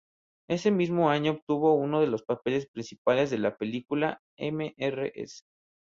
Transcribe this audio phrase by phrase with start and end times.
[0.49, 5.43] Ese mismo año obtuvo uno de los papeles principales de la película "Mrs.